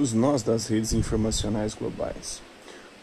Os 0.00 0.14
nós 0.14 0.42
das 0.42 0.66
redes 0.66 0.94
informacionais 0.94 1.74
globais. 1.74 2.40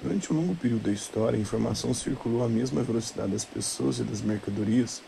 Durante 0.02 0.34
um 0.34 0.36
longo 0.36 0.56
período 0.56 0.86
da 0.86 0.92
história, 0.92 1.38
a 1.38 1.40
informação 1.40 1.94
circulou 1.94 2.44
à 2.44 2.50
mesma 2.50 2.82
velocidade 2.82 3.34
das 3.34 3.46
pessoas 3.46 4.00
e 4.00 4.04
das 4.04 4.20
mercadorias, 4.20 5.04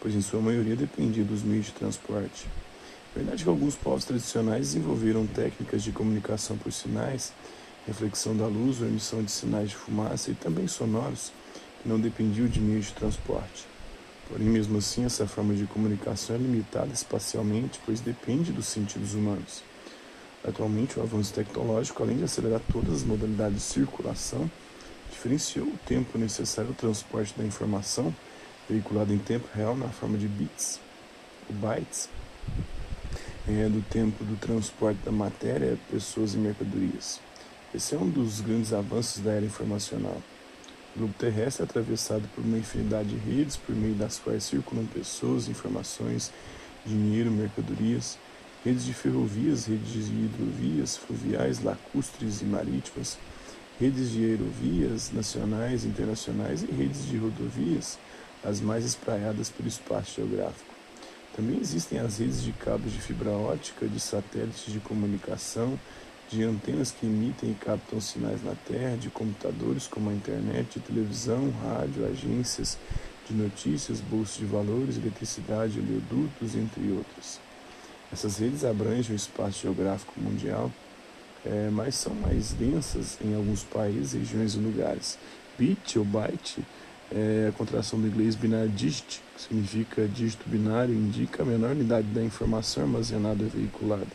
pois 0.00 0.14
em 0.14 0.20
sua 0.20 0.40
maioria 0.40 0.76
dependia 0.76 1.24
dos 1.24 1.42
meios 1.42 1.66
de 1.66 1.72
transporte. 1.72 2.46
É 3.12 3.18
verdade 3.18 3.42
que 3.42 3.50
alguns 3.50 3.74
povos 3.74 4.04
tradicionais 4.04 4.68
desenvolveram 4.68 5.26
técnicas 5.26 5.82
de 5.82 5.90
comunicação 5.90 6.56
por 6.56 6.72
sinais, 6.72 7.32
reflexão 7.88 8.36
da 8.36 8.46
luz 8.46 8.80
ou 8.80 8.86
emissão 8.86 9.20
de 9.20 9.32
sinais 9.32 9.70
de 9.70 9.76
fumaça 9.76 10.30
e 10.30 10.34
também 10.34 10.68
sonoros, 10.68 11.32
que 11.82 11.88
não 11.88 11.98
dependiam 11.98 12.46
de 12.46 12.60
meios 12.60 12.86
de 12.86 12.92
transporte. 12.92 13.66
Porém, 14.28 14.46
mesmo 14.46 14.78
assim, 14.78 15.04
essa 15.04 15.26
forma 15.26 15.54
de 15.54 15.66
comunicação 15.66 16.36
é 16.36 16.38
limitada 16.38 16.92
espacialmente, 16.92 17.80
pois 17.84 17.98
depende 17.98 18.52
dos 18.52 18.66
sentidos 18.66 19.14
humanos. 19.14 19.71
Atualmente, 20.44 20.98
o 20.98 21.02
avanço 21.02 21.32
tecnológico, 21.32 22.02
além 22.02 22.16
de 22.16 22.24
acelerar 22.24 22.60
todas 22.72 22.96
as 22.96 23.04
modalidades 23.04 23.58
de 23.58 23.62
circulação, 23.62 24.50
diferenciou 25.10 25.66
o 25.66 25.78
tempo 25.86 26.18
necessário 26.18 26.70
ao 26.70 26.74
transporte 26.74 27.32
da 27.38 27.44
informação, 27.44 28.12
veiculada 28.68 29.12
em 29.12 29.18
tempo 29.18 29.46
real 29.54 29.76
na 29.76 29.88
forma 29.88 30.18
de 30.18 30.26
bits, 30.26 30.80
ou 31.48 31.54
bytes, 31.54 32.08
é, 33.48 33.68
do 33.68 33.82
tempo 33.88 34.24
do 34.24 34.36
transporte 34.36 34.98
da 35.04 35.12
matéria, 35.12 35.78
pessoas 35.90 36.34
e 36.34 36.38
mercadorias. 36.38 37.20
Esse 37.72 37.94
é 37.94 37.98
um 37.98 38.08
dos 38.08 38.40
grandes 38.40 38.72
avanços 38.72 39.22
da 39.22 39.32
era 39.32 39.46
informacional. 39.46 40.20
O 40.94 40.98
globo 40.98 41.14
terrestre 41.18 41.62
é 41.62 41.64
atravessado 41.64 42.28
por 42.34 42.44
uma 42.44 42.58
infinidade 42.58 43.10
de 43.10 43.16
redes 43.16 43.56
por 43.56 43.74
meio 43.74 43.94
das 43.94 44.18
quais 44.18 44.42
circulam 44.42 44.86
pessoas, 44.86 45.48
informações, 45.48 46.32
dinheiro, 46.84 47.30
mercadorias 47.30 48.18
redes 48.64 48.84
de 48.84 48.92
ferrovias, 48.92 49.66
redes 49.66 50.06
de 50.06 50.12
hidrovias 50.12 50.96
fluviais, 50.96 51.62
lacustres 51.62 52.42
e 52.42 52.44
marítimas, 52.44 53.18
redes 53.80 54.10
de 54.10 54.24
aerovias 54.24 55.10
nacionais 55.12 55.84
internacionais 55.84 56.62
e 56.62 56.66
redes 56.66 57.06
de 57.06 57.16
rodovias, 57.16 57.98
as 58.44 58.60
mais 58.60 58.84
espraiadas 58.84 59.50
pelo 59.50 59.68
espaço 59.68 60.16
geográfico. 60.16 60.72
Também 61.34 61.58
existem 61.58 61.98
as 61.98 62.18
redes 62.18 62.42
de 62.42 62.52
cabos 62.52 62.92
de 62.92 63.00
fibra 63.00 63.30
ótica, 63.30 63.88
de 63.88 63.98
satélites 63.98 64.72
de 64.72 64.78
comunicação, 64.80 65.78
de 66.28 66.42
antenas 66.44 66.90
que 66.90 67.06
emitem 67.06 67.50
e 67.50 67.54
captam 67.54 68.00
sinais 68.00 68.42
na 68.44 68.54
Terra, 68.54 68.96
de 68.96 69.10
computadores 69.10 69.86
como 69.86 70.10
a 70.10 70.14
internet, 70.14 70.78
de 70.78 70.80
televisão, 70.80 71.50
rádio, 71.62 72.06
agências 72.06 72.78
de 73.28 73.34
notícias, 73.34 74.00
bolsas 74.00 74.38
de 74.38 74.44
valores, 74.44 74.96
eletricidade, 74.96 75.78
oleodutos, 75.78 76.54
entre 76.54 76.90
outros. 76.92 77.40
Essas 78.12 78.36
redes 78.36 78.62
abrangem 78.62 79.12
o 79.12 79.16
espaço 79.16 79.62
geográfico 79.62 80.12
mundial, 80.20 80.70
é, 81.46 81.70
mas 81.70 81.94
são 81.94 82.14
mais 82.14 82.52
densas 82.52 83.16
em 83.24 83.34
alguns 83.34 83.64
países, 83.64 84.12
regiões 84.12 84.54
e 84.54 84.58
lugares. 84.58 85.18
Bit 85.58 85.98
ou 85.98 86.04
byte 86.04 86.62
é 87.10 87.48
a 87.48 87.52
contração 87.52 87.98
do 87.98 88.06
inglês 88.06 88.34
binário 88.34 88.68
digit, 88.68 89.22
que 89.34 89.42
significa 89.42 90.06
dígito 90.06 90.48
binário, 90.48 90.94
indica 90.94 91.42
a 91.42 91.46
menor 91.46 91.70
unidade 91.70 92.06
da 92.08 92.22
informação 92.22 92.82
armazenada 92.82 93.44
ou 93.44 93.50
veiculada. 93.50 94.06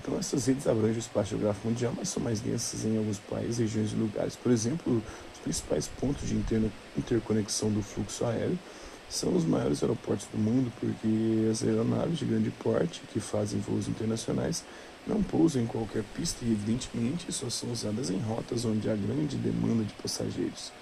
Então, 0.00 0.18
essas 0.18 0.46
redes 0.46 0.66
abrangem 0.66 0.96
o 0.96 0.98
espaço 0.98 1.30
geográfico 1.30 1.68
mundial, 1.68 1.92
mas 1.96 2.08
são 2.08 2.22
mais 2.22 2.40
densas 2.40 2.84
em 2.84 2.96
alguns 2.96 3.18
países, 3.18 3.58
regiões 3.58 3.92
e 3.92 3.96
lugares. 3.96 4.34
Por 4.34 4.50
exemplo, 4.50 5.02
os 5.32 5.40
principais 5.40 5.88
pontos 5.88 6.26
de 6.28 6.34
interconexão 6.96 7.70
do 7.70 7.82
fluxo 7.82 8.24
aéreo 8.24 8.58
são 9.10 9.34
os 9.36 9.44
maiores 9.44 9.82
aeroportos 9.82 10.26
do 10.32 10.38
mundo 10.38 10.72
porque 10.78 11.48
as 11.50 11.64
aeronaves 11.64 12.18
de 12.18 12.24
grande 12.24 12.50
porte 12.50 13.02
que 13.12 13.18
fazem 13.18 13.58
voos 13.58 13.88
internacionais 13.88 14.64
não 15.06 15.20
pousam 15.22 15.62
em 15.62 15.66
qualquer 15.66 16.04
pista 16.14 16.44
e, 16.44 16.52
evidentemente, 16.52 17.32
só 17.32 17.50
são 17.50 17.72
usadas 17.72 18.08
em 18.08 18.18
rotas 18.20 18.64
onde 18.64 18.88
há 18.88 18.94
grande 18.94 19.36
demanda 19.36 19.82
de 19.82 19.92
passageiros. 19.94 20.72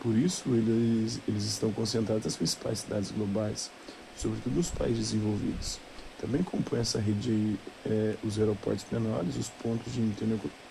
Por 0.00 0.16
isso, 0.16 0.48
eles, 0.48 1.20
eles 1.28 1.44
estão 1.44 1.70
concentrados 1.72 2.24
nas 2.24 2.36
principais 2.36 2.78
cidades 2.78 3.10
globais, 3.10 3.70
sobretudo 4.16 4.56
nos 4.56 4.70
países 4.70 5.10
desenvolvidos. 5.10 5.78
Também 6.20 6.42
compõem 6.42 6.80
essa 6.80 6.98
rede 6.98 7.56
é, 7.84 8.14
os 8.24 8.38
aeroportos 8.38 8.86
menores, 8.90 9.36
os 9.36 9.48
pontos 9.48 9.92
de 9.92 10.00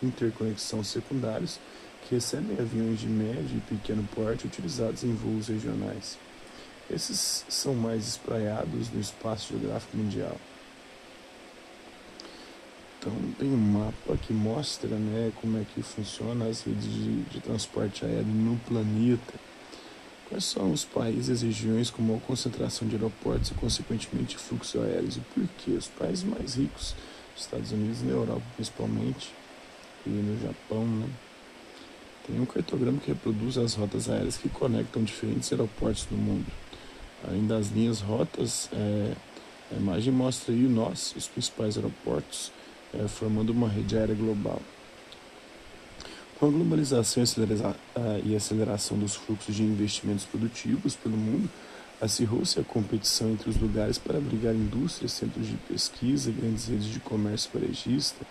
interconexão 0.02 0.84
secundários, 0.84 1.60
que 2.08 2.16
recebem 2.16 2.58
aviões 2.60 3.00
de 3.00 3.08
médio 3.08 3.58
e 3.58 3.76
pequeno 3.76 4.08
porte 4.16 4.48
utilizados 4.48 5.04
em 5.04 5.14
voos 5.14 5.48
regionais. 5.48 6.18
Esses 6.90 7.46
são 7.50 7.76
mais 7.76 8.08
espraiados 8.08 8.90
no 8.92 9.00
espaço 9.00 9.50
geográfico 9.50 9.98
mundial. 9.98 10.38
Então 13.00 13.14
tem 13.38 13.50
um 13.50 13.58
mapa 13.58 14.18
que 14.18 14.34
mostra 14.34 14.90
né, 14.90 15.32
como 15.42 15.58
é 15.58 15.66
que 15.74 15.82
funciona 15.82 16.46
as 16.46 16.62
redes 16.62 16.86
de, 16.86 17.24
de 17.24 17.42
transporte 17.42 18.06
aéreo 18.06 18.26
no 18.26 18.58
planeta. 18.60 19.34
Quais 20.30 20.44
são 20.44 20.72
os 20.72 20.84
países 20.84 21.42
e 21.42 21.46
regiões 21.46 21.90
com 21.90 22.02
maior 22.02 22.20
concentração 22.22 22.88
de 22.88 22.96
aeroportos 22.96 23.52
e, 23.52 23.54
consequentemente, 23.54 24.38
fluxos 24.38 24.82
aéreos? 24.82 25.18
E 25.18 25.22
por 25.22 25.48
quê? 25.58 25.72
Os 25.72 25.88
países 25.88 26.26
mais 26.26 26.56
ricos, 26.56 26.96
Estados 27.36 27.72
Unidos 27.72 28.02
e 28.02 28.10
Europa 28.10 28.42
principalmente, 28.56 29.34
e 30.06 30.10
no 30.10 30.42
Japão, 30.42 30.86
né? 30.86 31.08
Tem 32.26 32.38
um 32.42 32.46
cartograma 32.46 33.00
que 33.00 33.08
reproduz 33.08 33.58
as 33.58 33.74
rotas 33.76 34.10
aéreas 34.10 34.36
que 34.36 34.50
conectam 34.50 35.02
diferentes 35.02 35.50
aeroportos 35.50 36.04
do 36.06 36.18
mundo. 36.18 36.46
Além 37.26 37.46
das 37.48 37.70
linhas 37.70 38.00
rotas, 38.00 38.70
é, 38.72 39.14
a 39.72 39.76
imagem 39.76 40.14
mostra 40.14 40.54
aí 40.54 40.62
nós, 40.62 41.14
os 41.16 41.28
principais 41.28 41.76
aeroportos, 41.76 42.52
é, 42.94 43.08
formando 43.08 43.50
uma 43.50 43.68
rede 43.68 43.98
aérea 43.98 44.16
global. 44.16 44.62
Com 46.40 46.46
a 46.46 46.50
globalização 46.50 47.24
e 48.24 48.36
aceleração 48.36 48.98
dos 48.98 49.16
fluxos 49.16 49.56
de 49.56 49.64
investimentos 49.64 50.24
produtivos 50.24 50.96
pelo 50.96 51.18
mundo, 51.18 51.50
acirrou-se 52.00 52.60
a 52.60 52.64
competição 52.64 53.32
entre 53.32 53.50
os 53.50 53.58
lugares 53.58 53.98
para 53.98 54.20
abrigar 54.20 54.54
indústrias, 54.54 55.14
centros 55.14 55.48
de 55.48 55.58
pesquisa, 55.68 56.32
grandes 56.32 56.68
redes 56.68 56.86
de 56.86 57.00
comércio 57.00 57.50
varejista, 57.52 58.24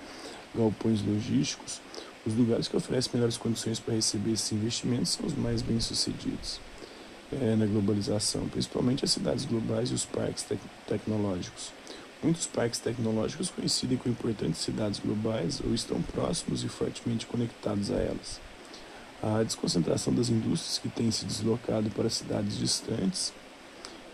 galpões 0.55 1.03
logísticos. 1.03 1.81
Os 2.25 2.33
lugares 2.35 2.69
que 2.69 2.77
oferecem 2.77 3.11
melhores 3.15 3.37
condições 3.37 3.81
para 3.81 3.95
receber 3.95 4.33
esses 4.33 4.53
investimentos 4.53 5.11
são 5.11 5.27
os 5.27 5.35
mais 5.35 5.61
bem-sucedidos 5.61 6.61
é, 7.33 7.57
na 7.57 7.67
globalização, 7.67 8.49
principalmente 8.49 9.05
as 9.05 9.11
cidades 9.11 9.45
globais 9.45 9.91
e 9.91 9.95
os 9.95 10.05
parques 10.05 10.45
tec 10.45 10.61
tecnológicos. 10.87 11.73
Muitos 12.23 12.47
parques 12.47 12.81
tecnológicos 12.81 13.51
coincidem 13.51 13.99
com 13.99 14.09
importantes 14.09 14.61
cidades 14.61 15.01
globais 15.01 15.61
ou 15.65 15.75
estão 15.75 16.01
próximos 16.03 16.65
e 16.65 16.69
fortemente 16.69 17.27
conectados 17.27 17.91
a 17.91 17.97
elas. 17.97 18.41
A 19.23 19.43
desconcentração 19.43 20.15
das 20.15 20.29
indústrias 20.29 20.79
que 20.79 20.89
têm 20.89 21.11
se 21.11 21.25
deslocado 21.25 21.91
para 21.91 22.09
cidades 22.09 22.59
distantes 22.59 23.33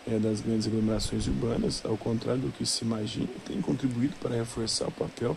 é, 0.06 0.18
das 0.18 0.40
grandes 0.40 0.66
aglomerações 0.66 1.26
urbanas, 1.26 1.82
ao 1.84 1.96
contrário 1.96 2.42
do 2.42 2.52
que 2.52 2.66
se 2.66 2.84
imagina, 2.84 3.28
tem 3.46 3.60
contribuído 3.60 4.14
para 4.20 4.34
reforçar 4.34 4.88
o 4.88 4.92
papel 4.92 5.36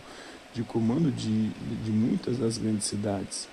de 0.52 0.62
comando 0.62 1.10
de, 1.10 1.50
de 1.84 1.90
muitas 1.90 2.38
das 2.38 2.58
grandes 2.58 2.86
cidades. 2.86 3.48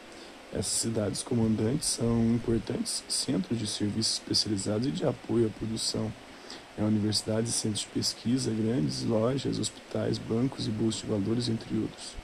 Essas 0.54 0.82
cidades 0.82 1.24
comandantes 1.24 1.90
são 1.90 2.36
importantes 2.36 3.04
centros 3.10 3.58
de 3.58 3.66
serviços 3.66 4.14
especializados 4.14 4.88
e 4.88 4.92
de 4.92 5.04
apoio 5.04 5.48
à 5.48 5.50
produção. 5.50 6.14
É 6.78 6.84
universidades, 6.84 7.56
centros 7.56 7.82
de 7.82 7.88
pesquisa, 7.88 8.52
grandes 8.52 9.04
lojas, 9.04 9.58
hospitais, 9.58 10.20
bancos 10.20 10.68
e 10.68 10.70
bolsas 10.70 11.02
de 11.02 11.08
valores, 11.08 11.50
entre 11.50 11.76
outros. 11.80 12.16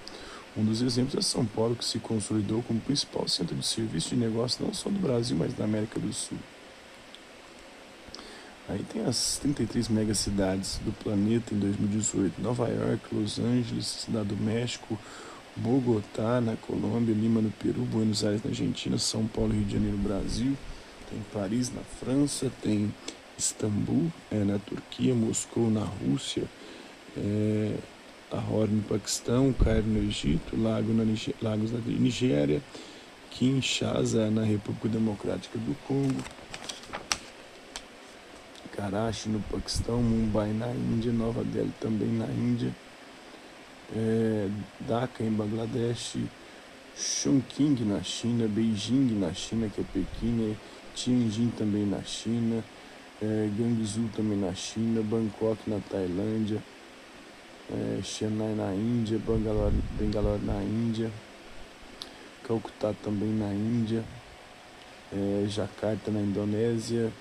Um 0.56 0.63
dos 0.63 0.81
exemplos 0.81 1.16
é 1.16 1.22
São 1.22 1.44
Paulo, 1.44 1.75
que 1.75 1.84
se 1.85 1.97
consolidou 1.97 2.62
como 2.62 2.79
principal 2.79 3.28
centro 3.28 3.56
de 3.56 3.66
serviço 3.66 4.09
de 4.09 4.18
negócio 4.18 4.63
não 4.63 4.73
só 4.73 4.89
do 4.89 5.00
Brasil, 5.00 5.35
mas 5.35 5.53
da 5.53 5.63
América 5.63 6.00
do 6.00 6.13
Sul. 6.13 6.38
Aí 8.68 8.84
tem 8.94 9.03
as 9.06 9.39
33 9.41 9.89
megacidades 9.89 10.79
do 10.85 10.91
planeta 10.91 11.56
em 11.56 11.57
2018: 11.57 12.39
Nova 12.39 12.68
York, 12.69 13.03
Los 13.12 13.39
Angeles, 13.39 13.86
Cidade 13.88 14.27
do 14.27 14.38
México, 14.38 15.00
Bogotá, 15.61 16.39
na 16.39 16.56
Colômbia, 16.56 17.13
Lima, 17.13 17.41
no 17.41 17.51
Peru, 17.51 17.81
Buenos 17.81 18.23
Aires, 18.23 18.44
na 18.44 18.50
Argentina, 18.50 18.97
São 18.97 19.27
Paulo, 19.27 19.53
Rio 19.53 19.65
de 19.65 19.73
Janeiro, 19.73 19.97
Brasil, 19.97 20.57
tem 21.09 21.19
Paris, 21.33 21.71
na 21.73 21.81
França, 21.81 22.51
tem 22.61 22.94
Istambul, 23.38 24.11
é, 24.31 24.44
na 24.44 24.57
Turquia, 24.59 25.13
Moscou, 25.13 25.69
na 25.69 25.83
Rússia, 25.83 26.44
é, 27.17 27.75
Lahore, 28.31 28.71
no 28.71 28.83
Paquistão, 28.83 29.51
Cairo, 29.53 29.88
no 29.88 30.00
Egito, 30.00 30.56
Lago 30.56 30.94
na 30.94 31.03
Lagos 31.41 31.71
na 31.71 31.79
Nigéria, 31.79 32.62
Kinshasa, 33.31 34.29
na 34.29 34.44
República 34.44 34.88
Democrática 34.88 35.57
do 35.57 35.75
Congo, 35.88 36.23
Karachi, 38.71 39.29
no 39.29 39.39
Paquistão, 39.41 40.01
Mumbai, 40.01 40.53
na 40.53 40.69
Índia, 40.71 41.12
Nova 41.12 41.44
Delhi, 41.44 41.73
também 41.81 42.09
na 42.09 42.27
Índia, 42.27 42.73
é, 43.95 44.50
Dhaka 44.81 45.24
em 45.24 45.31
Bangladesh, 45.31 46.18
Chongqing 46.95 47.86
na 47.86 48.03
China, 48.03 48.47
Beijing 48.47 49.19
na 49.19 49.33
China, 49.33 49.69
que 49.69 49.81
é 49.81 49.83
Pequim, 49.94 50.31
né? 50.31 50.56
Tianjin 50.95 51.50
também 51.57 51.86
na 51.86 52.03
China, 52.03 52.63
é, 53.21 53.50
Guangzhou 53.57 54.09
também 54.15 54.38
na 54.38 54.53
China, 54.53 55.01
Bangkok 55.01 55.69
na 55.69 55.80
Tailândia, 55.89 56.62
é, 57.71 58.01
Chennai 58.03 58.53
na 58.53 58.74
Índia, 58.74 59.18
Bangalore, 59.19 59.75
Bangalore 59.97 60.44
na 60.44 60.62
Índia, 60.62 61.09
Calcutá 62.44 62.94
também 63.03 63.30
na 63.30 63.53
Índia, 63.53 64.03
é, 65.13 65.45
Jakarta 65.47 66.12
na 66.12 66.19
Indonésia, 66.19 67.12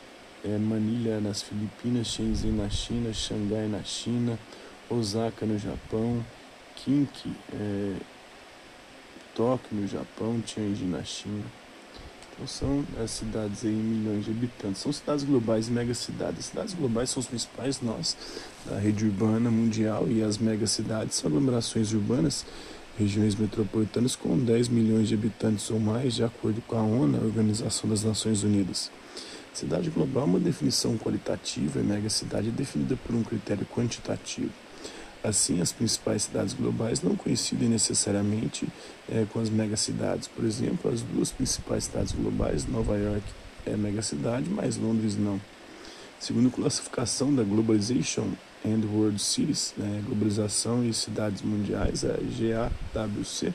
é, 0.44 1.20
nas 1.20 1.42
Filipinas, 1.42 2.08
Shenzhen 2.08 2.52
na 2.52 2.68
China, 2.68 3.12
Xangai 3.12 3.68
na 3.68 3.82
China, 3.82 4.38
Osaka 4.90 5.44
no 5.44 5.58
Japão, 5.58 6.24
Kinki, 6.84 7.32
é, 7.52 7.96
Tóquio 9.34 9.80
no 9.80 9.86
Japão, 9.86 10.40
Tianjin 10.40 10.86
na 10.86 11.04
China. 11.04 11.44
Então 12.32 12.46
são 12.46 12.84
as 13.02 13.10
cidades 13.10 13.64
aí, 13.64 13.70
milhões 13.70 14.24
de 14.24 14.30
habitantes. 14.30 14.82
São 14.82 14.92
cidades 14.92 15.24
globais 15.24 15.68
megacidades. 15.68 16.38
As 16.38 16.44
cidades 16.46 16.74
globais 16.74 17.10
são 17.10 17.20
os 17.20 17.26
principais 17.26 17.80
nós 17.80 18.16
da 18.64 18.78
rede 18.78 19.04
urbana 19.04 19.50
mundial 19.50 20.06
e 20.08 20.22
as 20.22 20.38
megacidades 20.38 21.16
são 21.16 21.28
aglomerações 21.28 21.92
urbanas, 21.92 22.46
regiões 22.96 23.34
metropolitanas 23.34 24.14
com 24.14 24.38
10 24.38 24.68
milhões 24.68 25.08
de 25.08 25.14
habitantes 25.14 25.70
ou 25.70 25.80
mais, 25.80 26.14
de 26.14 26.22
acordo 26.22 26.62
com 26.62 26.76
a 26.76 26.82
ONU, 26.82 27.18
a 27.18 27.24
Organização 27.24 27.90
das 27.90 28.04
Nações 28.04 28.44
Unidas. 28.44 28.90
Cidade 29.52 29.90
global 29.90 30.22
é 30.22 30.26
uma 30.26 30.38
definição 30.38 30.96
qualitativa 30.96 31.80
e 31.80 31.82
megacidade 31.82 32.48
é 32.48 32.52
definida 32.52 32.96
por 32.96 33.16
um 33.16 33.24
critério 33.24 33.66
quantitativo. 33.66 34.52
Assim, 35.22 35.60
as 35.60 35.72
principais 35.72 36.22
cidades 36.22 36.54
globais 36.54 37.02
não 37.02 37.16
coincidem 37.16 37.68
necessariamente 37.68 38.68
é, 39.10 39.26
com 39.32 39.40
as 39.40 39.50
megacidades. 39.50 40.28
Por 40.28 40.44
exemplo, 40.44 40.92
as 40.92 41.02
duas 41.02 41.32
principais 41.32 41.84
cidades 41.84 42.12
globais, 42.12 42.66
Nova 42.66 42.96
York 42.96 43.24
é 43.66 43.76
megacidade, 43.76 44.48
mas 44.48 44.76
Londres 44.76 45.16
não. 45.16 45.40
Segundo 46.20 46.48
a 46.48 46.50
classificação 46.50 47.34
da 47.34 47.42
Globalization 47.42 48.28
and 48.64 48.84
World 48.92 49.20
Cities, 49.20 49.72
né, 49.76 50.02
Globalização 50.04 50.84
e 50.84 50.92
Cidades 50.92 51.42
Mundiais, 51.42 52.04
a 52.04 52.16
GAWC, 52.94 53.52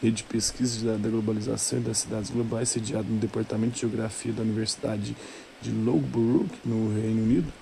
rede 0.00 0.16
de 0.16 0.24
pesquisa 0.24 0.96
da 0.96 1.08
globalização 1.08 1.80
e 1.80 1.82
das 1.82 1.98
cidades 1.98 2.30
globais, 2.30 2.68
sediado 2.68 3.08
no 3.08 3.18
Departamento 3.18 3.74
de 3.74 3.80
Geografia 3.80 4.32
da 4.32 4.42
Universidade 4.42 5.16
de 5.60 5.70
Loughborough, 5.70 6.46
no 6.64 6.94
Reino 6.94 7.22
Unido, 7.22 7.52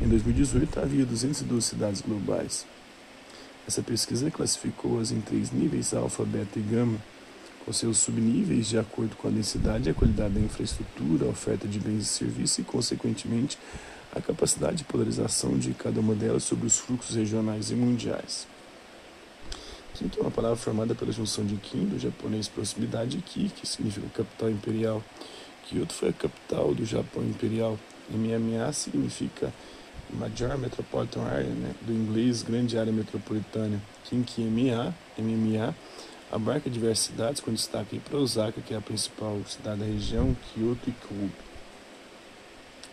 em 0.00 0.08
2018 0.08 0.80
havia 0.80 1.06
212 1.06 1.66
cidades 1.66 2.00
globais. 2.00 2.66
Essa 3.66 3.82
pesquisa 3.82 4.30
classificou-as 4.30 5.10
em 5.10 5.20
três 5.20 5.50
níveis, 5.50 5.94
alfa, 5.94 6.24
beta 6.24 6.58
e 6.58 6.62
gama, 6.62 6.98
com 7.64 7.72
seus 7.72 7.96
subníveis 7.98 8.68
de 8.68 8.78
acordo 8.78 9.16
com 9.16 9.26
a 9.26 9.30
densidade 9.30 9.88
e 9.88 9.90
a 9.90 9.94
qualidade 9.94 10.34
da 10.34 10.40
infraestrutura, 10.40 11.24
a 11.24 11.28
oferta 11.30 11.66
de 11.66 11.78
bens 11.78 12.02
e 12.02 12.04
serviços 12.04 12.58
e, 12.58 12.62
consequentemente, 12.62 13.58
a 14.14 14.20
capacidade 14.20 14.76
de 14.78 14.84
polarização 14.84 15.58
de 15.58 15.72
cada 15.72 15.98
uma 15.98 16.14
delas 16.14 16.44
sobre 16.44 16.66
os 16.66 16.78
fluxos 16.78 17.16
regionais 17.16 17.70
e 17.70 17.74
mundiais. 17.74 18.46
Quinto 19.94 20.18
é 20.18 20.22
uma 20.22 20.30
palavra 20.30 20.56
formada 20.56 20.94
pela 20.94 21.12
junção 21.12 21.46
de 21.46 21.56
Kim, 21.56 21.86
do 21.86 21.98
japonês 21.98 22.48
proximidade, 22.48 23.18
e 23.18 23.22
Ki, 23.22 23.48
que 23.48 23.66
significa 23.66 24.06
capital 24.08 24.50
imperial. 24.50 25.02
Kyoto 25.64 25.94
foi 25.94 26.10
a 26.10 26.12
capital 26.12 26.74
do 26.74 26.84
Japão 26.84 27.22
imperial. 27.22 27.78
MMA 28.10 28.72
significa 28.72 29.52
Major 30.14 30.56
Metropolitan 30.56 31.22
Area, 31.22 31.50
né, 31.50 31.74
do 31.82 31.92
inglês 31.92 32.42
Grande 32.42 32.78
Área 32.78 32.92
Metropolitana, 32.92 33.80
Kinki 34.04 34.42
MA, 34.42 34.94
MMA, 35.18 35.74
abarca 36.30 36.70
diversas 36.70 37.06
cidades, 37.06 37.40
com 37.40 37.52
destaque 37.52 37.98
para 37.98 38.18
Osaka, 38.18 38.60
que 38.60 38.74
é 38.74 38.76
a 38.76 38.80
principal 38.80 39.40
cidade 39.46 39.80
da 39.80 39.86
região, 39.86 40.34
Kyoto 40.34 40.88
e 40.88 40.92
Kobe. 40.92 41.32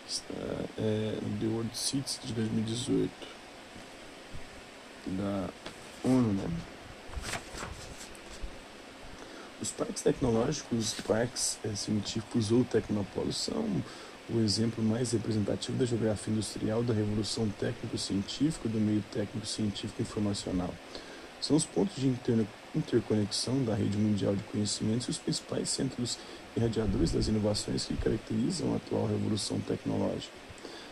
Está, 0.07 0.33
é, 0.77 1.17
The 1.39 1.47
World 1.47 1.77
Cities 1.77 2.19
de 2.23 2.33
2018, 2.33 3.11
da 5.07 5.49
ONU, 6.03 6.33
né? 6.33 6.49
Os 9.61 9.71
parques 9.71 10.01
tecnológicos, 10.01 10.95
parques 11.07 11.59
é, 11.63 11.75
científicos 11.75 12.51
ou 12.51 12.63
tecnopólios 12.63 13.37
são 13.37 13.83
o 14.33 14.41
exemplo 14.41 14.83
mais 14.83 15.11
representativo 15.11 15.77
da 15.77 15.85
geografia 15.85 16.31
industrial 16.31 16.83
da 16.83 16.93
revolução 16.93 17.49
técnico-científica 17.59 18.69
do 18.69 18.79
meio 18.79 19.03
técnico-científico 19.11 20.01
informacional. 20.01 20.73
São 21.41 21.57
os 21.57 21.65
pontos 21.65 21.95
de 21.95 22.13
interconexão 22.75 23.63
da 23.63 23.73
rede 23.73 23.97
mundial 23.97 24.35
de 24.35 24.43
conhecimentos 24.43 25.07
e 25.07 25.11
os 25.11 25.17
principais 25.17 25.69
centros 25.69 26.17
irradiadores 26.55 27.11
das 27.11 27.27
inovações 27.27 27.85
que 27.85 27.95
caracterizam 27.97 28.73
a 28.73 28.77
atual 28.77 29.07
revolução 29.07 29.59
tecnológica. 29.59 30.33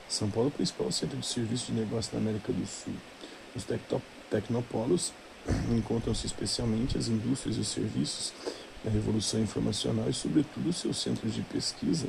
São 0.07 0.29
Paulo 0.29 0.49
é 0.49 0.51
o 0.51 0.55
principal 0.55 0.91
centro 0.91 1.17
de 1.17 1.25
serviço 1.25 1.71
de 1.71 1.79
negócio 1.79 2.11
da 2.11 2.17
América 2.17 2.51
do 2.51 2.65
Sul. 2.65 2.93
Os 3.55 3.63
tecnopolos 4.29 5.13
encontram-se 5.71 6.25
especialmente 6.25 6.97
as 6.97 7.07
indústrias 7.07 7.57
e 7.57 7.59
os 7.59 7.67
serviços 7.67 8.33
da 8.83 8.89
revolução 8.89 9.39
informacional 9.39 10.09
e, 10.09 10.13
sobretudo, 10.13 10.73
seus 10.73 10.97
centros 10.97 11.33
de 11.33 11.41
pesquisa 11.43 12.07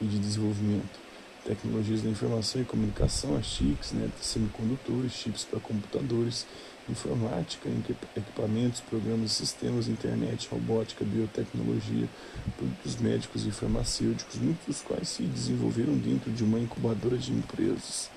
e 0.00 0.04
de 0.04 0.18
desenvolvimento. 0.18 1.08
Tecnologias 1.44 2.02
da 2.02 2.10
informação 2.10 2.60
e 2.60 2.64
comunicação, 2.64 3.36
as 3.36 3.46
chips, 3.46 3.92
né, 3.92 4.10
semicondutores, 4.20 5.12
chips 5.12 5.44
para 5.44 5.58
computadores, 5.60 6.46
informática, 6.90 7.68
equipamentos, 8.16 8.80
programas, 8.80 9.32
sistemas, 9.32 9.88
internet, 9.88 10.48
robótica, 10.50 11.04
biotecnologia, 11.04 12.08
produtos 12.56 12.96
médicos 12.96 13.46
e 13.46 13.50
farmacêuticos, 13.50 14.36
muitos 14.36 14.66
dos 14.66 14.82
quais 14.82 15.08
se 15.08 15.22
desenvolveram 15.22 15.96
dentro 15.96 16.30
de 16.30 16.42
uma 16.42 16.58
incubadora 16.58 17.16
de 17.16 17.32
empresas, 17.32 18.10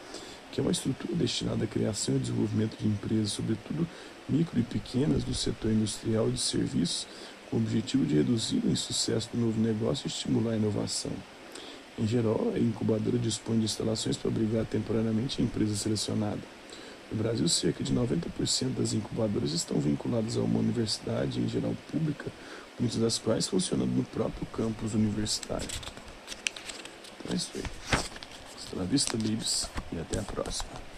que 0.51 0.59
é 0.59 0.63
uma 0.63 0.71
estrutura 0.71 1.15
destinada 1.15 1.63
à 1.63 1.67
criação 1.67 2.15
e 2.15 2.19
desenvolvimento 2.19 2.77
de 2.77 2.87
empresas, 2.87 3.31
sobretudo 3.31 3.87
micro 4.27 4.59
e 4.59 4.63
pequenas, 4.63 5.23
do 5.23 5.33
setor 5.33 5.71
industrial 5.71 6.29
e 6.29 6.33
de 6.33 6.41
serviços, 6.41 7.07
com 7.49 7.57
o 7.57 7.59
objetivo 7.59 8.05
de 8.05 8.15
reduzir 8.15 8.61
o 8.65 8.71
insucesso 8.71 9.29
do 9.33 9.39
novo 9.39 9.59
negócio 9.59 10.05
e 10.05 10.07
estimular 10.07 10.53
a 10.53 10.57
inovação. 10.57 11.11
Em 11.97 12.07
geral, 12.07 12.51
a 12.55 12.59
incubadora 12.59 13.17
dispõe 13.17 13.59
de 13.59 13.65
instalações 13.65 14.17
para 14.17 14.29
abrigar 14.29 14.65
temporariamente 14.65 15.41
a 15.41 15.43
empresa 15.45 15.75
selecionada. 15.75 16.41
No 17.11 17.17
Brasil, 17.17 17.47
cerca 17.49 17.83
de 17.83 17.93
90% 17.93 18.75
das 18.77 18.93
incubadoras 18.93 19.51
estão 19.51 19.79
vinculadas 19.79 20.37
a 20.37 20.41
uma 20.41 20.59
universidade, 20.59 21.39
em 21.39 21.47
geral 21.47 21.75
pública, 21.91 22.31
muitas 22.79 22.97
das 22.97 23.17
quais 23.17 23.47
funcionando 23.47 23.91
no 23.91 24.03
próprio 24.05 24.45
campus 24.47 24.93
universitário. 24.93 25.67
Então 27.19 27.33
é 27.33 27.35
isso 27.35 27.51
aí. 27.55 27.63
Hasta 28.55 28.75
la 28.77 28.83
vista, 28.85 29.17
babies, 29.17 29.69
e 29.91 29.99
até 29.99 30.19
a 30.19 30.23
próxima. 30.23 30.90